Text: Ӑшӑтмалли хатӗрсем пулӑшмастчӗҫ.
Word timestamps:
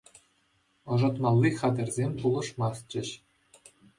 Ӑшӑтмалли 0.95 1.49
хатӗрсем 1.59 2.11
пулӑшмастчӗҫ. 2.23 3.09